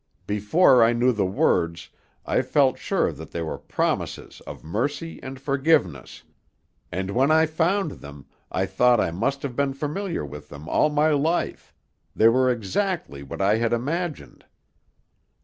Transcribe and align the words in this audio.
Before 0.25 0.83
I 0.83 0.93
knew 0.93 1.11
the 1.11 1.27
words, 1.27 1.89
I 2.25 2.41
felt 2.41 2.79
sure 2.79 3.11
that 3.11 3.29
they 3.29 3.43
were 3.43 3.59
promises 3.59 4.41
of 4.47 4.63
mercy 4.63 5.19
and 5.21 5.39
forgiveness; 5.39 6.23
and 6.91 7.11
when 7.11 7.29
I 7.29 7.45
found 7.45 7.91
them, 7.91 8.25
I 8.51 8.65
thought 8.65 8.99
I 8.99 9.11
must 9.11 9.43
have 9.43 9.55
been 9.55 9.75
familiar 9.75 10.25
with 10.25 10.49
them 10.49 10.67
all 10.67 10.89
my 10.89 11.11
life; 11.11 11.71
they 12.15 12.29
were 12.29 12.49
exactly 12.49 13.21
what 13.21 13.41
I 13.43 13.57
had 13.57 13.73
imagined. 13.73 14.43